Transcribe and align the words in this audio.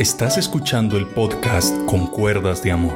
Estás 0.00 0.38
escuchando 0.38 0.96
el 0.96 1.06
podcast 1.08 1.76
Con 1.84 2.06
Cuerdas 2.06 2.62
de 2.62 2.72
Amor. 2.72 2.94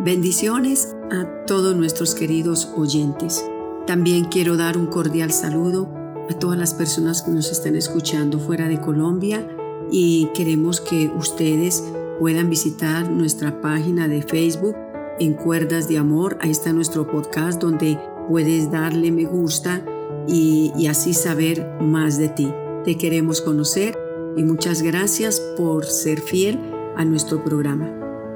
Bendiciones 0.00 0.94
a 1.10 1.46
todos 1.46 1.74
nuestros 1.74 2.14
queridos 2.14 2.70
oyentes. 2.76 3.42
También 3.86 4.26
quiero 4.26 4.58
dar 4.58 4.76
un 4.76 4.84
cordial 4.84 5.32
saludo 5.32 5.90
a 6.28 6.38
todas 6.38 6.58
las 6.58 6.74
personas 6.74 7.22
que 7.22 7.30
nos 7.30 7.50
están 7.50 7.74
escuchando 7.74 8.38
fuera 8.38 8.68
de 8.68 8.78
Colombia 8.82 9.48
y 9.90 10.28
queremos 10.34 10.82
que 10.82 11.10
ustedes 11.16 11.82
puedan 12.18 12.50
visitar 12.50 13.08
nuestra 13.08 13.62
página 13.62 14.08
de 14.08 14.20
Facebook 14.20 14.76
en 15.20 15.32
Cuerdas 15.32 15.88
de 15.88 15.96
Amor. 15.96 16.36
Ahí 16.42 16.50
está 16.50 16.74
nuestro 16.74 17.10
podcast 17.10 17.62
donde 17.62 17.98
puedes 18.28 18.70
darle 18.70 19.10
me 19.10 19.24
gusta 19.24 19.82
y, 20.28 20.86
así 20.86 21.14
saber 21.14 21.66
más 21.80 22.18
de 22.18 22.28
ti. 22.28 22.52
Te 22.84 22.98
queremos 22.98 23.40
conocer 23.40 24.03
y 24.36 24.44
muchas 24.44 24.82
gracias 24.82 25.40
por 25.56 25.84
ser 25.84 26.20
fiel 26.20 26.58
a 26.96 27.04
nuestro 27.04 27.42
programa. 27.44 27.88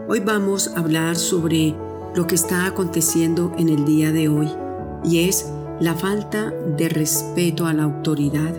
Hoy 0.08 0.20
vamos 0.20 0.68
a 0.68 0.80
hablar 0.80 1.16
sobre 1.16 1.74
lo 2.14 2.26
que 2.26 2.34
está 2.34 2.66
aconteciendo 2.66 3.52
en 3.58 3.68
el 3.68 3.84
día 3.84 4.12
de 4.12 4.28
hoy 4.28 4.48
y 5.04 5.28
es 5.28 5.50
la 5.80 5.94
falta 5.94 6.50
de 6.76 6.88
respeto 6.88 7.66
a 7.66 7.72
la 7.72 7.84
autoridad. 7.84 8.54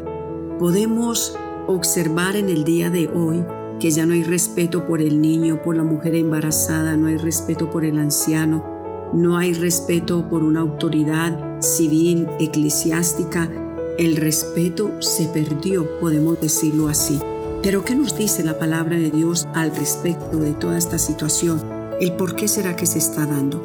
Podemos 0.58 1.38
observar 1.68 2.36
en 2.36 2.50
el 2.50 2.64
día 2.64 2.90
de 2.90 3.08
hoy 3.08 3.44
que 3.80 3.92
ya 3.92 4.06
no 4.06 4.14
hay 4.14 4.24
respeto 4.24 4.86
por 4.86 5.02
el 5.02 5.22
niño, 5.22 5.62
por 5.64 5.76
la 5.76 5.84
mujer 5.84 6.16
embarazada, 6.16 6.98
no 6.98 7.08
hay 7.08 7.18
respeto 7.18 7.70
por 7.70 7.86
el 7.86 7.98
anciano, 7.98 9.10
no 9.14 9.38
hay 9.38 9.54
respeto 9.54 10.28
por 10.30 10.44
una 10.44 10.60
autoridad 10.60 11.62
civil, 11.62 12.28
eclesiástica, 12.40 13.50
el 13.99 14.16
respeto 14.16 14.94
se 14.99 15.26
perdió, 15.26 15.99
podemos 15.99 16.39
decirlo 16.39 16.88
así. 16.88 17.19
Pero 17.61 17.83
¿qué 17.83 17.95
nos 17.95 18.17
dice 18.17 18.45
la 18.45 18.58
palabra 18.58 18.97
de 18.97 19.11
Dios 19.11 19.45
al 19.53 19.75
respecto 19.75 20.38
de 20.38 20.53
toda 20.53 20.78
esta 20.78 20.97
situación? 20.97 21.61
¿El 22.00 22.14
por 22.14 22.38
qué 22.38 22.47
será 22.47 22.78
que 22.78 22.86
se 22.86 22.97
está 22.97 23.25
dando? 23.25 23.61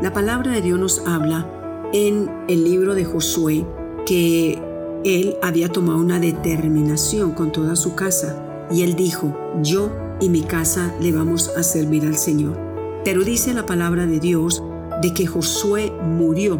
La 0.00 0.10
palabra 0.10 0.52
de 0.52 0.62
Dios 0.62 0.78
nos 0.78 1.02
habla 1.06 1.46
en 1.92 2.30
el 2.48 2.64
libro 2.64 2.94
de 2.94 3.04
Josué 3.04 3.66
que 4.06 4.58
él 5.04 5.36
había 5.42 5.68
tomado 5.68 5.98
una 5.98 6.18
determinación 6.18 7.32
con 7.32 7.52
toda 7.52 7.76
su 7.76 7.94
casa 7.94 8.66
y 8.70 8.84
él 8.84 8.96
dijo, 8.96 9.36
yo 9.62 9.92
y 10.18 10.30
mi 10.30 10.40
casa 10.44 10.94
le 11.02 11.12
vamos 11.12 11.50
a 11.58 11.62
servir 11.62 12.06
al 12.06 12.16
Señor. 12.16 12.58
Pero 13.04 13.22
dice 13.22 13.52
la 13.52 13.66
palabra 13.66 14.06
de 14.06 14.18
Dios 14.18 14.62
de 15.02 15.12
que 15.12 15.26
Josué 15.26 15.92
murió 16.02 16.58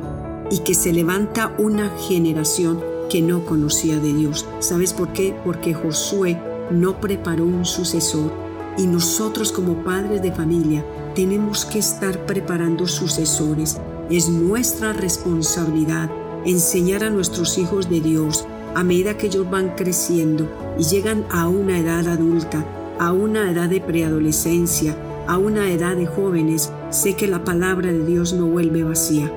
y 0.50 0.58
que 0.58 0.74
se 0.74 0.92
levanta 0.92 1.54
una 1.56 1.88
generación 2.06 2.92
que 3.14 3.22
no 3.22 3.46
conocía 3.46 4.00
de 4.00 4.12
Dios. 4.12 4.44
¿Sabes 4.58 4.92
por 4.92 5.12
qué? 5.12 5.36
Porque 5.44 5.72
Josué 5.72 6.36
no 6.72 7.00
preparó 7.00 7.44
un 7.44 7.64
sucesor 7.64 8.32
y 8.76 8.88
nosotros 8.88 9.52
como 9.52 9.84
padres 9.84 10.20
de 10.20 10.32
familia 10.32 10.84
tenemos 11.14 11.64
que 11.64 11.78
estar 11.78 12.26
preparando 12.26 12.88
sucesores. 12.88 13.78
Es 14.10 14.28
nuestra 14.28 14.92
responsabilidad 14.92 16.10
enseñar 16.44 17.04
a 17.04 17.10
nuestros 17.10 17.56
hijos 17.56 17.88
de 17.88 18.00
Dios 18.00 18.48
a 18.74 18.82
medida 18.82 19.16
que 19.16 19.28
ellos 19.28 19.48
van 19.48 19.76
creciendo 19.76 20.48
y 20.76 20.82
llegan 20.82 21.24
a 21.30 21.46
una 21.46 21.78
edad 21.78 22.08
adulta, 22.08 22.66
a 22.98 23.12
una 23.12 23.48
edad 23.48 23.68
de 23.68 23.80
preadolescencia, 23.80 24.96
a 25.28 25.38
una 25.38 25.70
edad 25.70 25.94
de 25.94 26.06
jóvenes, 26.06 26.72
sé 26.90 27.14
que 27.14 27.28
la 27.28 27.44
palabra 27.44 27.92
de 27.92 28.04
Dios 28.04 28.32
no 28.32 28.46
vuelve 28.46 28.82
vacía. 28.82 29.32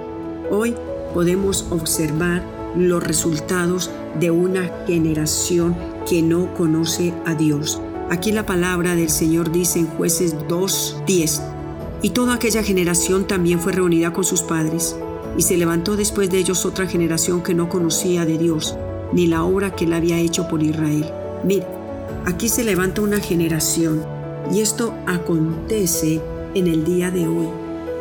Hoy 0.49 0.73
podemos 1.13 1.67
observar 1.69 2.56
los 2.77 3.03
resultados 3.03 3.91
de 4.19 4.31
una 4.31 4.71
generación 4.85 5.75
que 6.07 6.21
no 6.21 6.53
conoce 6.53 7.13
a 7.25 7.33
Dios. 7.35 7.81
Aquí 8.09 8.31
la 8.31 8.45
palabra 8.45 8.95
del 8.95 9.09
Señor 9.09 9.51
dice 9.51 9.79
en 9.79 9.87
jueces 9.87 10.35
2.10, 10.47 11.41
y 12.01 12.11
toda 12.11 12.35
aquella 12.35 12.63
generación 12.63 13.25
también 13.25 13.59
fue 13.59 13.73
reunida 13.73 14.13
con 14.13 14.23
sus 14.23 14.41
padres, 14.41 14.95
y 15.37 15.41
se 15.41 15.57
levantó 15.57 15.97
después 15.97 16.29
de 16.29 16.37
ellos 16.37 16.65
otra 16.65 16.87
generación 16.87 17.43
que 17.43 17.53
no 17.53 17.69
conocía 17.69 18.25
de 18.25 18.37
Dios, 18.37 18.77
ni 19.11 19.27
la 19.27 19.43
obra 19.43 19.75
que 19.75 19.85
él 19.85 19.93
había 19.93 20.19
hecho 20.19 20.47
por 20.47 20.63
Israel. 20.63 21.05
Mira, 21.43 21.67
aquí 22.25 22.49
se 22.49 22.63
levanta 22.63 23.01
una 23.01 23.19
generación, 23.19 24.03
y 24.51 24.61
esto 24.61 24.93
acontece 25.05 26.21
en 26.53 26.67
el 26.67 26.85
día 26.85 27.11
de 27.11 27.27
hoy. 27.27 27.47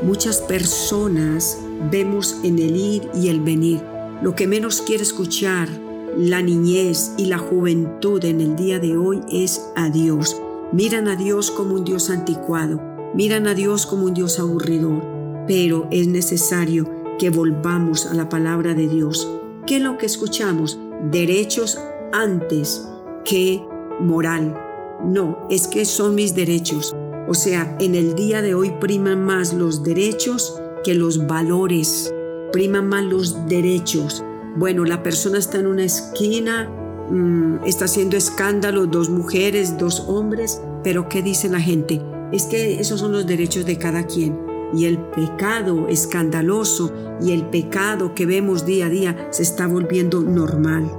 Muchas 0.03 0.39
personas 0.39 1.59
vemos 1.91 2.37
en 2.43 2.59
el 2.59 2.77
ir 2.77 3.09
y 3.15 3.29
el 3.29 3.41
venir. 3.41 3.81
Lo 4.23 4.35
que 4.35 4.47
menos 4.47 4.81
quiere 4.81 5.03
escuchar 5.03 5.69
la 6.17 6.41
niñez 6.41 7.13
y 7.19 7.27
la 7.27 7.37
juventud 7.37 8.25
en 8.25 8.41
el 8.41 8.57
día 8.57 8.79
de 8.79 8.97
hoy 8.97 9.21
es 9.31 9.71
a 9.77 9.91
Dios. 9.91 10.41
Miran 10.73 11.07
a 11.09 11.17
Dios 11.17 11.51
como 11.51 11.75
un 11.75 11.85
Dios 11.85 12.09
anticuado, 12.09 12.81
miran 13.15 13.47
a 13.47 13.55
Dios 13.55 13.85
como 13.85 14.07
un 14.07 14.15
Dios 14.15 14.41
aburridor, 14.41 15.03
pero 15.47 15.87
es 15.91 16.09
necesario 16.09 16.91
que 17.19 17.29
volvamos 17.29 18.07
a 18.07 18.15
la 18.15 18.29
palabra 18.31 18.75
de 18.75 18.89
Dios. 18.89 19.31
¿Qué 19.67 19.77
es 19.77 19.83
lo 19.83 19.99
que 19.99 20.07
escuchamos? 20.07 20.79
Derechos 21.11 21.79
antes 22.13 22.89
que 23.25 23.63
moral. 24.01 24.59
No, 25.05 25.47
es 25.51 25.67
que 25.67 25.85
son 25.85 26.15
mis 26.15 26.35
derechos. 26.35 26.97
O 27.29 27.35
sea, 27.35 27.77
en 27.81 27.95
el 27.95 28.15
día 28.15 28.41
de 28.41 28.55
hoy 28.55 28.73
priman 28.81 29.23
más 29.25 29.53
los 29.53 29.83
derechos 29.83 30.59
que 30.85 30.95
los 30.95 31.27
valores. 31.27 32.13
Priman 32.57 32.89
más 32.89 33.05
los 33.05 33.47
derechos 33.47 34.25
bueno, 34.57 34.87
la 34.87 35.03
persona 35.03 35.37
está 35.37 35.59
en 35.59 35.67
una 35.67 35.85
esquina, 35.85 36.71
mm, 37.11 37.65
está 37.67 37.85
haciendo 37.85 38.17
escándalo, 38.17 38.87
dos 38.87 39.11
mujeres, 39.11 39.77
dos 39.77 40.05
hombres, 40.09 40.63
pero 40.83 41.11
¿qué 41.11 41.21
dice 41.21 41.51
la 41.51 41.61
gente? 41.61 42.01
Es 42.33 42.45
que 42.45 42.81
esos 42.81 43.01
son 43.01 43.13
los 43.13 43.27
derechos 43.27 43.67
de 43.67 43.77
cada 43.77 44.07
quien. 44.07 44.41
Y 44.75 44.87
el 44.87 44.99
pecado 44.99 45.89
escandaloso 45.89 46.91
y 47.21 47.33
el 47.33 47.45
pecado 47.45 48.15
que 48.15 48.25
vemos 48.25 48.65
día 48.65 48.87
a 48.87 48.89
día 48.89 49.29
se 49.31 49.43
está 49.43 49.67
volviendo 49.67 50.23
normal. 50.23 50.91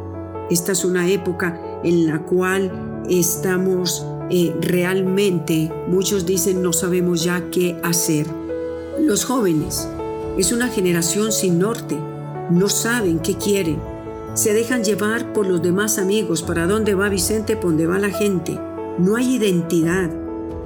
Esta 0.52 0.74
es 0.74 0.86
una 0.86 1.10
época 1.10 1.60
en 1.84 2.06
la 2.06 2.20
cual 2.20 3.04
estamos 3.10 4.06
eh, 4.30 4.56
realmente, 4.62 5.72
muchos 5.88 6.28
dicen, 6.28 6.62
no 6.62 6.74
sabemos 6.74 7.24
ya 7.24 7.50
qué 7.50 7.76
hacer. 7.82 8.28
Los 9.00 9.26
jóvenes 9.26 9.88
es 10.38 10.52
una 10.52 10.68
generación 10.68 11.32
sin 11.32 11.60
norte 11.60 11.98
no 12.50 12.70
saben 12.70 13.20
qué 13.20 13.36
quieren. 13.36 13.78
Se 14.34 14.54
dejan 14.54 14.84
llevar 14.84 15.34
por 15.34 15.48
los 15.48 15.62
demás 15.62 15.98
amigos. 15.98 16.44
¿Para 16.44 16.66
dónde 16.66 16.96
va 16.96 17.10
Vicente? 17.10 17.56
¿Por 17.56 17.72
dónde 17.72 17.88
va 17.88 18.00
la 18.00 18.10
gente? 18.10 18.58
No 18.98 19.16
hay 19.18 19.36
identidad. 19.36 20.10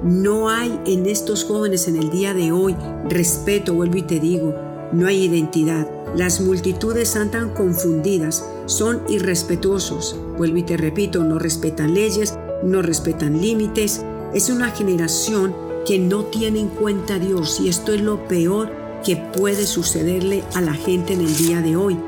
No 0.04 0.48
hay 0.48 0.80
en 0.86 1.06
estos 1.06 1.44
jóvenes 1.44 1.88
en 1.88 1.96
el 1.96 2.10
día 2.10 2.34
de 2.34 2.52
hoy 2.52 2.76
respeto, 3.08 3.74
vuelvo 3.74 3.96
y 3.96 4.02
te 4.02 4.20
digo. 4.20 4.54
No 4.92 5.06
hay 5.06 5.24
identidad. 5.24 5.88
Las 6.14 6.40
multitudes 6.40 7.16
andan 7.16 7.50
confundidas, 7.50 8.46
son 8.66 9.02
irrespetuosos. 9.08 10.16
Vuelvo 10.36 10.58
y 10.58 10.62
te 10.62 10.76
repito, 10.76 11.24
no 11.24 11.38
respetan 11.38 11.94
leyes, 11.94 12.38
no 12.62 12.82
respetan 12.82 13.40
límites. 13.40 14.04
Es 14.34 14.50
una 14.50 14.70
generación 14.70 15.54
que 15.86 15.98
no 15.98 16.24
tiene 16.26 16.60
en 16.60 16.68
cuenta 16.68 17.14
a 17.14 17.18
Dios 17.18 17.60
y 17.60 17.68
esto 17.68 17.92
es 17.92 18.02
lo 18.02 18.28
peor 18.28 18.81
que 19.02 19.16
puede 19.16 19.66
sucederle 19.66 20.44
a 20.54 20.60
la 20.60 20.74
gente 20.74 21.14
en 21.14 21.20
el 21.20 21.36
día 21.36 21.60
de 21.60 21.76
hoy. 21.76 21.98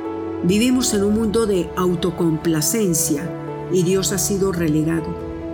Vivimos 0.45 0.95
en 0.95 1.05
un 1.05 1.15
mundo 1.15 1.47
de 1.47 1.69
autocomplacencia 1.77 3.29
y 3.73 3.83
Dios 3.83 4.13
ha 4.13 4.19
sido 4.19 4.53
relegado. 4.53 5.07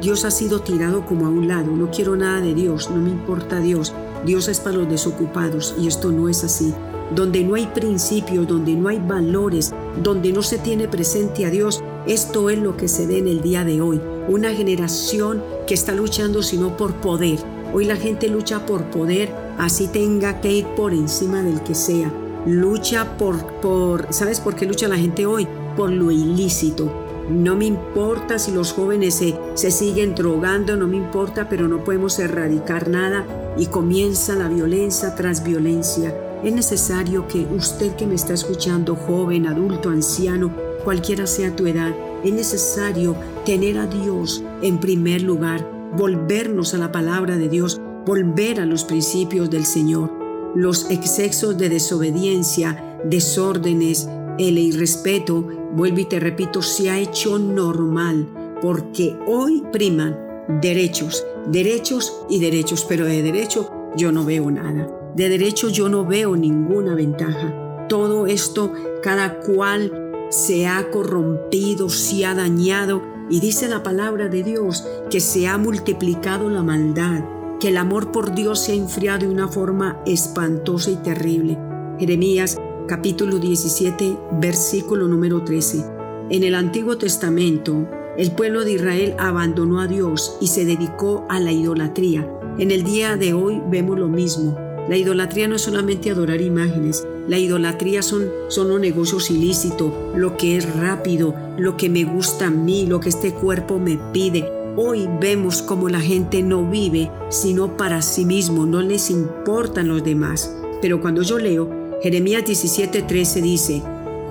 Dios 0.02 0.24
ha 0.24 0.30
sido 0.30 0.60
tirado 0.60 1.04
como 1.06 1.26
a 1.26 1.30
un 1.30 1.48
lado. 1.48 1.70
No 1.72 1.90
quiero 1.90 2.16
nada 2.16 2.40
de 2.40 2.54
Dios, 2.54 2.90
no 2.90 2.96
me 2.96 3.10
importa 3.10 3.60
Dios. 3.60 3.92
Dios 4.24 4.48
es 4.48 4.60
para 4.60 4.76
los 4.76 4.88
desocupados 4.88 5.74
y 5.80 5.88
esto 5.88 6.10
no 6.10 6.28
es 6.28 6.44
así. 6.44 6.74
Donde 7.14 7.42
no 7.42 7.54
hay 7.54 7.66
principios, 7.66 8.46
donde 8.46 8.74
no 8.74 8.88
hay 8.88 8.98
valores, 8.98 9.72
donde 10.02 10.32
no 10.32 10.42
se 10.42 10.58
tiene 10.58 10.88
presente 10.88 11.44
a 11.44 11.50
Dios, 11.50 11.82
esto 12.06 12.50
es 12.50 12.58
lo 12.58 12.76
que 12.76 12.88
se 12.88 13.06
ve 13.06 13.18
en 13.18 13.28
el 13.28 13.40
día 13.42 13.64
de 13.64 13.80
hoy. 13.80 14.00
Una 14.28 14.52
generación 14.52 15.42
que 15.66 15.74
está 15.74 15.94
luchando 15.94 16.42
sino 16.42 16.76
por 16.76 16.94
poder. 16.94 17.38
Hoy 17.72 17.84
la 17.84 17.96
gente 17.96 18.28
lucha 18.28 18.64
por 18.66 18.84
poder 18.84 19.49
así 19.60 19.88
tenga 19.88 20.40
que 20.40 20.50
ir 20.50 20.66
por 20.74 20.92
encima 20.92 21.42
del 21.42 21.62
que 21.62 21.74
sea. 21.74 22.10
Lucha 22.46 23.18
por, 23.18 23.44
por, 23.60 24.06
¿sabes 24.10 24.40
por 24.40 24.56
qué 24.56 24.64
lucha 24.64 24.88
la 24.88 24.96
gente 24.96 25.26
hoy? 25.26 25.46
Por 25.76 25.90
lo 25.90 26.10
ilícito. 26.10 26.90
No 27.30 27.54
me 27.56 27.66
importa 27.66 28.38
si 28.38 28.52
los 28.52 28.72
jóvenes 28.72 29.14
se, 29.14 29.38
se 29.54 29.70
siguen 29.70 30.14
drogando, 30.14 30.76
no 30.76 30.88
me 30.88 30.96
importa, 30.96 31.48
pero 31.48 31.68
no 31.68 31.84
podemos 31.84 32.18
erradicar 32.18 32.88
nada 32.88 33.26
y 33.56 33.66
comienza 33.66 34.34
la 34.34 34.48
violencia 34.48 35.14
tras 35.14 35.44
violencia. 35.44 36.16
Es 36.42 36.54
necesario 36.54 37.28
que 37.28 37.46
usted 37.54 37.94
que 37.96 38.06
me 38.06 38.14
está 38.14 38.32
escuchando, 38.32 38.96
joven, 38.96 39.46
adulto, 39.46 39.90
anciano, 39.90 40.50
cualquiera 40.84 41.26
sea 41.26 41.54
tu 41.54 41.66
edad, 41.66 41.94
es 42.24 42.32
necesario 42.32 43.14
tener 43.44 43.76
a 43.76 43.86
Dios 43.86 44.42
en 44.62 44.80
primer 44.80 45.20
lugar, 45.20 45.70
volvernos 45.96 46.72
a 46.72 46.78
la 46.78 46.90
palabra 46.90 47.36
de 47.36 47.50
Dios, 47.50 47.80
volver 48.06 48.60
a 48.60 48.66
los 48.66 48.84
principios 48.84 49.50
del 49.50 49.64
Señor. 49.64 50.10
Los 50.54 50.90
excesos 50.90 51.56
de 51.58 51.68
desobediencia, 51.68 52.98
desórdenes, 53.04 54.08
el 54.38 54.58
irrespeto, 54.58 55.46
vuelvo 55.72 55.98
y 55.98 56.04
te 56.06 56.18
repito, 56.18 56.62
se 56.62 56.90
ha 56.90 56.98
hecho 56.98 57.38
normal 57.38 58.26
porque 58.60 59.16
hoy 59.26 59.62
priman 59.72 60.16
derechos, 60.60 61.24
derechos 61.46 62.24
y 62.28 62.40
derechos, 62.40 62.84
pero 62.88 63.04
de 63.04 63.22
derecho 63.22 63.70
yo 63.96 64.12
no 64.12 64.24
veo 64.24 64.50
nada. 64.50 64.88
De 65.14 65.28
derecho 65.28 65.68
yo 65.68 65.88
no 65.88 66.04
veo 66.04 66.36
ninguna 66.36 66.94
ventaja. 66.94 67.86
Todo 67.88 68.26
esto, 68.26 68.72
cada 69.02 69.40
cual 69.40 70.26
se 70.30 70.66
ha 70.66 70.90
corrompido, 70.90 71.88
se 71.88 72.24
ha 72.24 72.34
dañado 72.34 73.02
y 73.28 73.40
dice 73.40 73.68
la 73.68 73.82
palabra 73.82 74.28
de 74.28 74.42
Dios 74.42 74.86
que 75.10 75.20
se 75.20 75.48
ha 75.48 75.58
multiplicado 75.58 76.48
la 76.48 76.62
maldad, 76.62 77.24
que 77.60 77.68
el 77.68 77.76
amor 77.76 78.10
por 78.10 78.34
Dios 78.34 78.58
se 78.60 78.72
ha 78.72 78.74
enfriado 78.74 79.20
de 79.20 79.28
una 79.28 79.46
forma 79.46 80.00
espantosa 80.06 80.90
y 80.90 80.96
terrible. 80.96 81.58
Jeremías 81.98 82.58
capítulo 82.88 83.38
17, 83.38 84.16
versículo 84.40 85.06
número 85.06 85.44
13. 85.44 85.84
En 86.30 86.42
el 86.42 86.54
Antiguo 86.54 86.96
Testamento, 86.96 87.86
el 88.16 88.32
pueblo 88.32 88.64
de 88.64 88.72
Israel 88.72 89.14
abandonó 89.18 89.80
a 89.80 89.86
Dios 89.86 90.38
y 90.40 90.46
se 90.46 90.64
dedicó 90.64 91.26
a 91.28 91.38
la 91.38 91.52
idolatría. 91.52 92.26
En 92.58 92.70
el 92.70 92.82
día 92.82 93.16
de 93.16 93.34
hoy 93.34 93.60
vemos 93.68 93.98
lo 93.98 94.08
mismo. 94.08 94.56
La 94.88 94.96
idolatría 94.96 95.46
no 95.46 95.56
es 95.56 95.62
solamente 95.62 96.10
adorar 96.10 96.40
imágenes, 96.40 97.06
la 97.28 97.38
idolatría 97.38 98.02
son, 98.02 98.28
son 98.48 98.68
los 98.70 98.80
negocios 98.80 99.30
ilícitos, 99.30 99.92
lo 100.16 100.36
que 100.36 100.56
es 100.56 100.74
rápido, 100.76 101.34
lo 101.58 101.76
que 101.76 101.90
me 101.90 102.04
gusta 102.04 102.46
a 102.46 102.50
mí, 102.50 102.86
lo 102.86 102.98
que 102.98 103.10
este 103.10 103.32
cuerpo 103.32 103.78
me 103.78 103.98
pide. 104.12 104.59
Hoy 104.76 105.08
vemos 105.20 105.62
como 105.62 105.88
la 105.88 106.00
gente 106.00 106.42
no 106.42 106.64
vive 106.64 107.10
sino 107.28 107.76
para 107.76 108.02
sí 108.02 108.24
mismo, 108.24 108.66
no 108.66 108.82
les 108.82 109.10
importan 109.10 109.88
los 109.88 110.04
demás. 110.04 110.54
Pero 110.80 111.00
cuando 111.00 111.22
yo 111.22 111.38
leo 111.38 111.98
Jeremías 112.02 112.44
17:13 112.44 113.42
dice, 113.42 113.82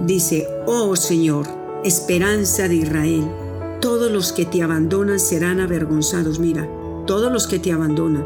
dice, 0.06 0.48
oh 0.66 0.96
Señor, 0.96 1.46
esperanza 1.84 2.68
de 2.68 2.76
Israel, 2.76 3.30
todos 3.82 4.12
los 4.12 4.32
que 4.32 4.46
te 4.46 4.64
abandonan 4.64 5.20
serán 5.20 5.60
avergonzados. 5.60 6.40
Mira, 6.40 6.70
todos 7.06 7.32
los 7.32 7.46
que 7.46 7.60
te 7.60 7.74
abandonan 7.74 8.26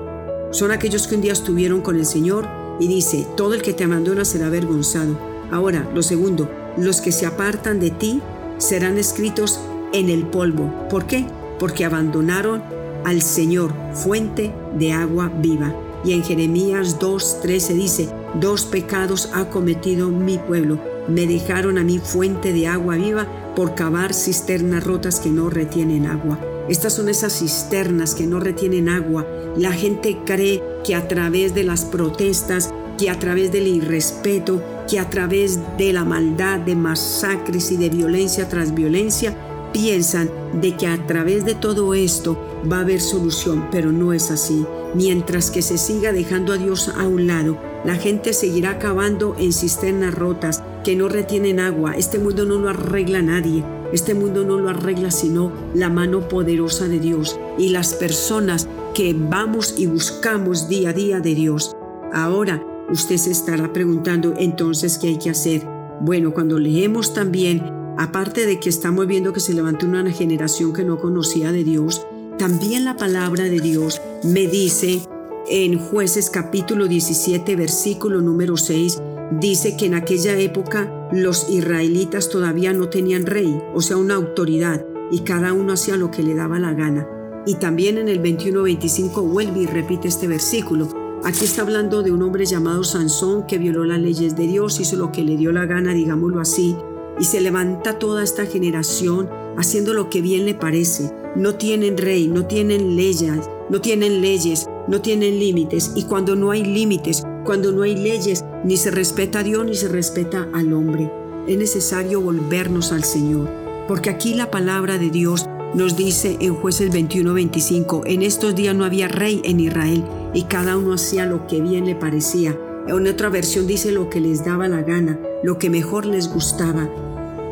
son 0.51 0.71
aquellos 0.71 1.07
que 1.07 1.15
un 1.15 1.21
día 1.21 1.33
estuvieron 1.33 1.81
con 1.81 1.95
el 1.95 2.06
Señor 2.06 2.48
y 2.80 2.88
dice, 2.88 3.25
todo 3.36 3.56
el 3.56 3.63
que 3.63 3.74
te 3.74 3.86
abandona 3.86 4.24
será 4.24 4.48
avergonzado. 4.48 5.18
Ahora, 5.51 5.89
lo 5.94 6.04
segundo, 6.04 6.50
los 6.77 7.01
que 7.01 7.12
se 7.12 7.25
apartan 7.25 7.80
de 7.80 7.89
ti 7.89 8.21
serán 8.60 9.00
escritos 9.00 9.60
en 9.94 10.10
el 10.10 10.27
polvo. 10.27 10.71
¿Por 10.89 11.06
qué? 11.06 11.25
Porque 11.63 11.86
abandonaron 11.86 12.62
al 13.06 13.21
Señor, 13.21 13.71
fuente 13.94 14.51
de 14.77 14.92
agua 14.92 15.31
viva. 15.33 15.74
Y 16.04 16.12
en 16.12 16.21
Jeremías 16.21 17.00
2.13 17.00 17.74
dice, 17.74 18.10
dos 18.33 18.65
pecados 18.65 19.30
ha 19.33 19.50
cometido 19.50 20.10
mi 20.10 20.38
pueblo. 20.38 20.77
Me 21.07 21.25
dejaron 21.25 21.77
a 21.77 21.83
mí 21.86 22.00
fuente 22.00 22.51
de 22.51 22.68
agua 22.68 22.98
viva 22.98 23.27
por 23.56 23.75
cavar 23.75 24.13
cisternas 24.13 24.83
rotas 24.83 25.21
que 25.21 25.30
no 25.30 25.50
retienen 25.50 26.06
agua. 26.06 26.38
Estas 26.68 26.95
son 26.95 27.07
esas 27.07 27.39
cisternas 27.39 28.13
que 28.13 28.27
no 28.27 28.42
retienen 28.42 28.89
agua. 28.89 29.25
La 29.56 29.71
gente 29.71 30.18
cree 30.25 30.62
que 30.83 30.95
a 30.95 31.07
través 31.07 31.56
de 31.56 31.63
las 31.63 31.86
protestas, 31.86 32.74
que 32.98 33.10
a 33.10 33.18
través 33.19 33.54
del 33.54 33.68
irrespeto, 33.68 34.62
que 34.89 35.00
a 35.00 35.10
través 35.10 35.62
de 35.77 35.94
la 35.94 36.04
maldad, 36.04 36.60
de 36.60 36.75
masacres 36.75 37.71
y 37.71 37.77
de 37.77 37.88
violencia 37.88 38.50
tras 38.50 38.75
violencia, 38.75 39.33
piensan 39.74 40.30
de 40.62 40.78
que 40.78 40.88
a 40.88 41.06
través 41.06 41.44
de 41.46 41.56
todo 41.56 41.94
esto 41.94 42.38
va 42.72 42.78
a 42.78 42.81
haber 42.81 43.02
solución, 43.02 43.68
pero 43.72 43.92
no 43.92 44.14
es 44.14 44.31
así. 44.31 44.66
Mientras 44.94 45.52
que 45.52 45.62
se 45.62 45.78
siga 45.78 46.14
dejando 46.14 46.54
a 46.54 46.58
Dios 46.58 46.88
a 46.88 47.08
un 47.08 47.28
lado, 47.28 47.58
la 47.84 47.96
gente 47.96 48.31
seguirá 48.34 48.72
acabando 48.72 49.36
en 49.38 49.52
cisternas 49.52 50.14
rotas 50.14 50.64
que 50.84 50.96
no 50.96 51.10
retienen 51.10 51.60
agua. 51.60 51.98
Este 51.98 52.20
mundo 52.20 52.46
no 52.46 52.60
lo 52.60 52.70
arregla 52.70 53.22
nadie. 53.22 53.64
Este 53.92 54.14
mundo 54.14 54.44
no 54.44 54.58
lo 54.58 54.70
arregla 54.70 55.12
sino 55.12 55.52
la 55.74 55.90
mano 55.90 56.28
poderosa 56.28 56.88
de 56.88 57.00
Dios 57.00 57.40
y 57.58 57.70
las 57.70 57.94
personas 57.94 58.68
que 58.94 59.14
vamos 59.14 59.75
y 59.78 59.88
buscamos 59.88 60.70
día 60.70 60.90
a 60.90 60.94
día 60.94 61.20
de 61.20 61.36
Dios. 61.36 61.75
Ahora 62.14 62.64
usted 62.90 63.18
se 63.18 63.31
estará 63.31 63.74
preguntando 63.74 64.34
entonces 64.38 64.98
qué 64.98 65.10
hay 65.10 65.18
que 65.18 65.30
hacer. 65.30 65.68
Bueno, 66.02 66.34
cuando 66.34 66.60
leemos 66.60 67.14
también, 67.14 67.83
aparte 67.98 68.45
de 68.45 68.60
que 68.60 68.69
estamos 68.69 69.07
viendo 69.07 69.34
que 69.34 69.40
se 69.40 69.54
levantó 69.54 69.86
una 69.86 70.10
generación 70.12 70.74
que 70.74 70.84
no 70.84 71.00
conocía 71.00 71.51
de 71.51 71.63
Dios, 71.63 72.06
también 72.38 72.86
la 72.86 72.98
palabra 72.98 73.44
de 73.45 73.60
Dios 73.60 74.01
me 74.24 74.48
dice 74.48 75.01
en 75.50 75.78
jueces 75.78 76.30
capítulo 76.30 76.88
17 76.88 77.56
versículo 77.56 78.22
número 78.22 78.57
6, 78.57 79.01
dice 79.40 79.75
que 79.78 79.86
en 79.86 79.95
aquella 79.95 80.38
época 80.38 80.92
los 81.12 81.50
israelitas 81.50 82.30
todavía 82.30 82.74
no 82.74 82.90
tenían 82.90 83.25
rey, 83.25 83.62
o 83.74 83.81
sea, 83.81 83.98
una 83.98 84.16
autoridad, 84.16 84.86
y 85.12 85.19
cada 85.19 85.54
uno 85.54 85.74
hacía 85.74 85.98
lo 85.98 86.12
que 86.12 86.24
le 86.24 86.34
daba 86.34 86.60
la 86.60 86.74
gana. 86.74 87.07
Y 87.46 87.56
también 87.56 87.98
en 87.98 88.07
el 88.07 88.22
21-25 88.22 89.30
vuelve 89.30 89.62
y 89.62 89.66
repite 89.66 90.07
este 90.07 90.28
versículo. 90.28 90.88
Aquí 91.24 91.46
está 91.46 91.62
hablando 91.62 92.04
de 92.04 92.12
un 92.12 92.22
hombre 92.22 92.46
llamado 92.46 92.84
Sansón 92.84 93.46
que 93.46 93.57
violó 93.57 93.84
las 93.84 94.00
leyes 94.00 94.36
de 94.36 94.48
Dios, 94.48 94.80
hizo 94.80 94.96
lo 94.96 95.12
que 95.12 95.24
le 95.24 95.38
dio 95.38 95.51
la 95.51 95.66
gana, 95.66 95.94
digámoslo 95.94 96.39
así, 96.39 96.75
y 97.19 97.25
se 97.25 97.42
levanta 97.42 98.00
toda 98.00 98.24
esta 98.24 98.45
generación 98.45 99.30
haciendo 99.57 99.94
lo 99.94 100.10
que 100.10 100.21
bien 100.21 100.45
le 100.45 100.56
parece. 100.56 101.12
No 101.36 101.56
tienen 101.56 101.98
rey, 101.98 102.27
no 102.27 102.45
tienen 102.45 102.95
leyes, 102.95 103.50
no 103.69 103.81
tienen 103.81 104.21
leyes, 104.21 104.68
no 104.88 105.01
tienen 105.01 105.39
límites. 105.39 105.92
Y 105.95 106.04
cuando 106.04 106.36
no 106.36 106.51
hay 106.51 106.63
límites, 106.63 107.24
cuando 107.45 107.71
no 107.71 107.83
hay 107.83 107.95
leyes, 107.95 108.44
ni 108.63 108.77
se 108.77 108.92
respeta 108.92 109.39
a 109.39 109.44
Dios 109.44 109.65
ni 109.65 109.75
se 109.75 109.88
respeta 109.88 110.48
al 110.54 110.74
hombre. 110.74 111.12
Es 111.48 111.57
necesario 111.57 112.21
volvernos 112.21 112.92
al 112.92 113.04
Señor. 113.04 113.50
Porque 113.88 114.10
aquí 114.10 114.33
la 114.33 114.50
palabra 114.50 114.98
de 114.98 115.10
Dios 115.10 115.45
nos 115.74 115.98
dice 115.98 116.38
en 116.39 116.56
jueces 116.56 116.92
21-25, 116.92 118.04
en 118.06 118.21
estos 118.21 118.56
días 118.56 118.75
no 118.75 118.86
había 118.86 119.07
rey 119.07 119.42
en 119.44 119.60
Israel 119.60 120.04
y 120.33 120.44
cada 120.44 120.77
uno 120.77 120.94
hacía 120.94 121.25
lo 121.25 121.48
que 121.48 121.62
bien 121.62 121.86
le 121.86 121.95
parecía. 121.95 122.57
En 122.86 123.08
otra 123.08 123.30
versión 123.30 123.66
dice 123.66 123.92
lo 123.92 124.10
que 124.10 124.20
les 124.20 124.44
daba 124.44 124.68
la 124.68 124.82
gana, 124.82 125.18
lo 125.42 125.58
que 125.58 125.70
mejor 125.70 126.06
les 126.06 126.32
gustaba. 126.32 126.90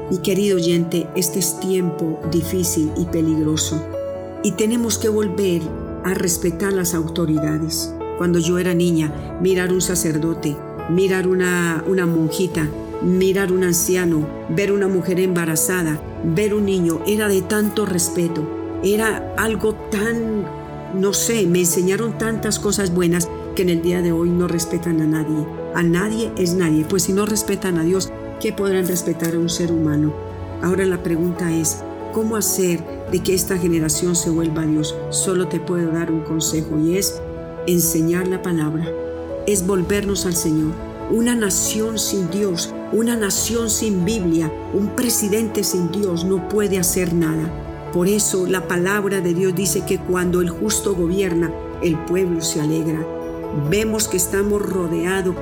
Mi 0.10 0.18
querido 0.18 0.57
oyente, 0.57 1.07
este 1.16 1.39
es 1.39 1.57
tiempo 1.60 2.19
difícil 2.31 2.92
y 2.98 3.06
peligroso 3.06 3.81
y 4.44 4.51
tenemos 4.54 4.98
que 4.98 5.07
volver 5.07 5.62
a 6.04 6.13
respetar 6.13 6.74
las 6.74 6.94
autoridades. 6.94 7.94
Cuando 8.18 8.39
yo 8.39 8.60
era 8.60 8.74
niña, 8.74 9.38
mirar 9.42 9.72
un 9.72 9.81
sacerdote, 9.81 10.57
mirar 10.89 11.28
una, 11.28 11.83
una 11.88 12.06
monjita, 12.06 12.68
mirar 13.01 13.54
un 13.54 13.63
anciano, 13.63 14.28
ver 14.50 14.72
una 14.74 14.89
mujer 14.89 15.19
embarazada, 15.19 16.01
ver 16.24 16.54
un 16.54 16.66
niño, 16.66 17.01
era 17.07 17.30
de 17.30 17.42
tanto 17.42 17.85
respeto, 17.85 18.44
era 18.83 19.33
algo 19.38 19.76
tan, 19.90 20.45
no 20.94 21.14
sé, 21.14 21.47
me 21.47 21.59
enseñaron 21.59 22.18
tantas 22.18 22.59
cosas 22.59 22.94
buenas 22.94 23.30
que 23.53 23.63
en 23.63 23.69
el 23.69 23.81
día 23.81 24.01
de 24.01 24.11
hoy 24.11 24.29
no 24.29 24.47
respetan 24.47 25.01
a 25.01 25.05
nadie. 25.05 25.45
A 25.73 25.83
nadie 25.83 26.31
es 26.37 26.53
nadie, 26.53 26.85
pues 26.87 27.03
si 27.03 27.13
no 27.13 27.25
respetan 27.25 27.77
a 27.77 27.83
Dios, 27.83 28.11
¿qué 28.39 28.51
podrán 28.51 28.87
respetar 28.87 29.35
a 29.35 29.39
un 29.39 29.49
ser 29.49 29.71
humano? 29.71 30.13
Ahora 30.61 30.85
la 30.85 31.01
pregunta 31.01 31.51
es, 31.51 31.77
¿cómo 32.13 32.35
hacer 32.35 32.83
de 33.11 33.19
que 33.19 33.33
esta 33.33 33.57
generación 33.57 34.15
se 34.15 34.29
vuelva 34.29 34.63
a 34.63 34.67
Dios? 34.67 34.95
Solo 35.09 35.47
te 35.47 35.59
puedo 35.59 35.91
dar 35.91 36.11
un 36.11 36.21
consejo 36.21 36.79
y 36.79 36.97
es 36.97 37.21
enseñar 37.67 38.27
la 38.27 38.41
palabra, 38.41 38.87
es 39.47 39.65
volvernos 39.65 40.25
al 40.25 40.35
Señor. 40.35 40.71
Una 41.09 41.35
nación 41.35 41.99
sin 41.99 42.29
Dios, 42.29 42.73
una 42.93 43.17
nación 43.17 43.69
sin 43.69 44.05
Biblia, 44.05 44.51
un 44.73 44.95
presidente 44.95 45.63
sin 45.63 45.91
Dios 45.91 46.23
no 46.25 46.47
puede 46.47 46.79
hacer 46.79 47.13
nada. 47.13 47.51
Por 47.91 48.07
eso 48.07 48.45
la 48.47 48.67
palabra 48.67 49.19
de 49.19 49.33
Dios 49.33 49.53
dice 49.53 49.83
que 49.85 49.99
cuando 49.99 50.41
el 50.41 50.49
justo 50.49 50.95
gobierna, 50.95 51.51
el 51.81 51.97
pueblo 52.05 52.41
se 52.41 52.61
alegra. 52.61 53.05
Vemos 53.69 54.07
que 54.07 54.17
estamos 54.17 54.61
rodeados 54.61 55.35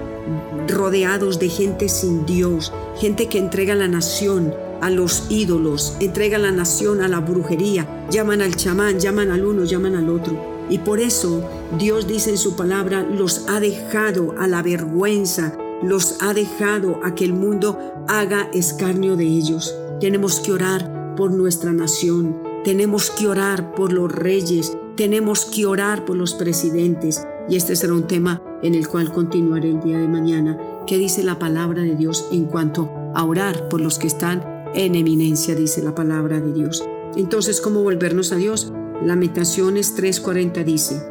rodeados 0.67 1.39
de 1.39 1.49
gente 1.49 1.89
sin 1.89 2.25
Dios, 2.25 2.71
gente 2.97 3.27
que 3.27 3.39
entrega 3.39 3.75
la 3.75 3.87
nación 3.87 4.53
a 4.81 4.89
los 4.89 5.25
ídolos, 5.29 5.97
entrega 5.99 6.37
la 6.37 6.51
nación 6.51 7.01
a 7.01 7.07
la 7.07 7.19
brujería, 7.19 8.05
llaman 8.09 8.41
al 8.41 8.55
chamán, 8.55 8.99
llaman 8.99 9.31
al 9.31 9.45
uno, 9.45 9.65
llaman 9.65 9.95
al 9.95 10.09
otro. 10.09 10.59
Y 10.69 10.79
por 10.79 10.99
eso 10.99 11.43
Dios 11.77 12.07
dice 12.07 12.29
en 12.29 12.37
su 12.37 12.55
palabra, 12.55 13.03
los 13.03 13.49
ha 13.49 13.59
dejado 13.59 14.35
a 14.37 14.47
la 14.47 14.61
vergüenza, 14.61 15.57
los 15.83 16.21
ha 16.21 16.33
dejado 16.33 16.99
a 17.03 17.15
que 17.15 17.25
el 17.25 17.33
mundo 17.33 17.77
haga 18.07 18.49
escarnio 18.53 19.15
de 19.15 19.25
ellos. 19.25 19.75
Tenemos 19.99 20.39
que 20.39 20.53
orar 20.53 21.15
por 21.15 21.31
nuestra 21.31 21.73
nación, 21.73 22.37
tenemos 22.63 23.09
que 23.09 23.27
orar 23.27 23.73
por 23.73 23.91
los 23.91 24.11
reyes, 24.11 24.77
tenemos 24.95 25.45
que 25.45 25.65
orar 25.65 26.05
por 26.05 26.15
los 26.15 26.35
presidentes. 26.35 27.25
Y 27.49 27.55
este 27.55 27.75
será 27.75 27.93
un 27.93 28.07
tema 28.07 28.41
en 28.61 28.75
el 28.75 28.87
cual 28.87 29.11
continuaré 29.11 29.71
el 29.71 29.79
día 29.79 29.97
de 29.97 30.07
mañana. 30.07 30.57
¿Qué 30.85 30.97
dice 30.97 31.23
la 31.23 31.39
palabra 31.39 31.81
de 31.81 31.95
Dios 31.95 32.27
en 32.31 32.45
cuanto 32.45 32.91
a 33.15 33.23
orar 33.23 33.69
por 33.69 33.81
los 33.81 33.97
que 33.97 34.07
están 34.07 34.43
en 34.75 34.95
eminencia, 34.95 35.55
dice 35.55 35.81
la 35.81 35.95
palabra 35.95 36.39
de 36.39 36.53
Dios? 36.53 36.83
Entonces, 37.15 37.59
¿cómo 37.59 37.81
volvernos 37.81 38.31
a 38.31 38.35
Dios? 38.35 38.71
Lamentaciones 39.03 39.95
3:40 39.97 40.63
dice, 40.63 41.01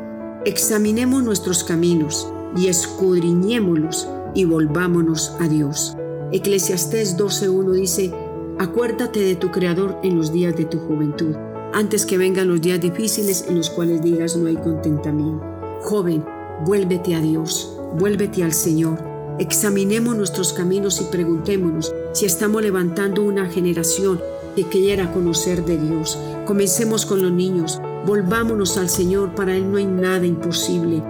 examinemos 0.45 1.23
nuestros 1.23 1.65
caminos 1.65 2.33
y 2.57 2.69
escudriñémoslos 2.69 4.09
y 4.35 4.45
volvámonos 4.45 5.35
a 5.41 5.49
Dios. 5.49 5.97
Eclesiastés 6.31 7.17
12:1 7.17 7.73
dice, 7.73 8.13
acuérdate 8.59 9.21
de 9.21 9.35
tu 9.35 9.51
Creador 9.51 9.99
en 10.03 10.17
los 10.17 10.33
días 10.33 10.57
de 10.57 10.67
tu 10.67 10.79
juventud 10.79 11.35
antes 11.73 12.07
que 12.07 12.19
vengan 12.19 12.49
los 12.49 12.61
días 12.61 12.81
difíciles 12.81 13.45
en 13.49 13.57
los 13.57 13.71
cuales 13.71 14.03
digas 14.03 14.37
no 14.37 14.47
hay 14.47 14.57
contentamiento. 14.57 15.48
Joven, 15.83 16.25
vuélvete 16.65 17.15
a 17.15 17.21
Dios, 17.21 17.77
vuélvete 17.99 18.43
al 18.43 18.53
Señor. 18.53 18.99
Examinemos 19.39 20.17
nuestros 20.17 20.53
caminos 20.53 21.01
y 21.01 21.05
preguntémonos 21.05 21.95
si 22.13 22.27
estamos 22.27 22.63
levantando 22.63 23.23
una 23.23 23.47
generación 23.47 24.21
que 24.57 24.65
quiera 24.65 25.13
conocer 25.13 25.65
de 25.65 25.79
Dios. 25.79 26.19
Comencemos 26.47 27.07
con 27.07 27.23
los 27.23 27.31
niños, 27.31 27.81
volvámonos 28.05 28.77
al 28.77 28.89
Señor, 28.89 29.35
para 29.35 29.55
Él 29.55 29.71
no 29.71 29.79
hay 29.79 29.87
nada 29.87 30.27
imposible. 30.27 31.03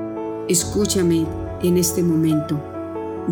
Escúchame 0.49 1.27
en 1.63 1.79
este 1.79 2.03
momento. 2.03 2.61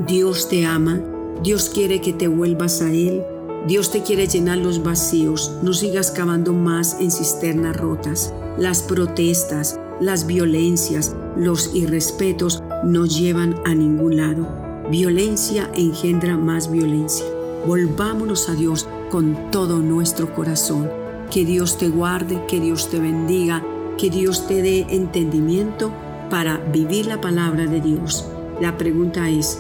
Dios 0.07 0.49
te 0.49 0.65
ama, 0.65 1.01
Dios 1.43 1.69
quiere 1.69 2.01
que 2.01 2.15
te 2.15 2.29
vuelvas 2.29 2.81
a 2.81 2.91
Él, 2.91 3.23
Dios 3.67 3.91
te 3.91 4.03
quiere 4.03 4.27
llenar 4.27 4.59
los 4.59 4.83
vacíos, 4.83 5.53
no 5.63 5.73
sigas 5.75 6.11
cavando 6.13 6.53
más 6.53 6.99
en 7.01 7.11
cisternas 7.11 7.77
rotas. 7.77 8.33
Las 8.59 8.81
protestas, 8.83 9.79
las 10.01 10.27
violencias, 10.27 11.17
los 11.37 11.75
irrespetos 11.75 12.63
no 12.85 13.07
llevan 13.07 13.55
a 13.65 13.75
ningún 13.75 14.19
lado. 14.19 14.47
Violencia 14.91 15.71
engendra 15.75 16.37
más 16.37 16.71
violencia. 16.71 17.25
Volvámonos 17.67 18.49
a 18.51 18.55
Dios 18.55 18.87
con 19.11 19.51
todo 19.51 19.79
nuestro 19.79 20.35
corazón. 20.35 20.91
Que 21.31 21.45
Dios 21.45 21.79
te 21.79 21.89
guarde, 21.89 22.43
que 22.47 22.61
Dios 22.61 22.91
te 22.91 23.01
bendiga, 23.01 23.65
que 23.97 24.11
Dios 24.11 24.47
te 24.47 24.61
dé 24.61 24.87
entendimiento 24.91 25.91
para 26.29 26.59
vivir 26.59 27.07
la 27.07 27.21
palabra 27.21 27.67
de 27.67 27.81
Dios. 27.81 28.29
La 28.61 28.77
pregunta 28.77 29.31
es, 29.31 29.59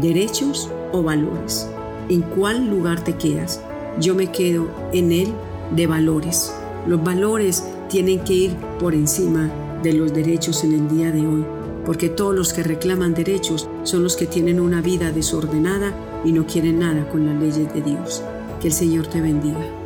¿derechos 0.00 0.70
o 0.92 1.02
valores? 1.02 1.68
¿En 2.08 2.22
cuál 2.22 2.68
lugar 2.68 3.02
te 3.02 3.14
quedas? 3.14 3.60
Yo 4.00 4.14
me 4.14 4.30
quedo 4.30 4.68
en 4.92 5.10
el 5.10 5.32
de 5.74 5.86
valores. 5.88 6.54
Los 6.86 7.02
valores 7.02 7.64
tienen 7.88 8.20
que 8.20 8.34
ir 8.34 8.56
por 8.78 8.94
encima 8.94 9.50
de 9.84 9.92
los 9.92 10.12
derechos 10.12 10.64
en 10.64 10.72
el 10.72 10.88
día 10.88 11.12
de 11.12 11.24
hoy, 11.24 11.44
porque 11.86 12.08
todos 12.08 12.34
los 12.34 12.52
que 12.52 12.64
reclaman 12.64 13.14
derechos 13.14 13.68
son 13.84 14.02
los 14.02 14.16
que 14.16 14.26
tienen 14.26 14.58
una 14.58 14.80
vida 14.80 15.12
desordenada 15.12 15.94
y 16.24 16.32
no 16.32 16.46
quieren 16.46 16.80
nada 16.80 17.08
con 17.10 17.26
las 17.26 17.40
leyes 17.40 17.72
de 17.72 17.82
Dios. 17.82 18.22
Que 18.60 18.68
el 18.68 18.72
Señor 18.72 19.06
te 19.06 19.20
bendiga. 19.20 19.83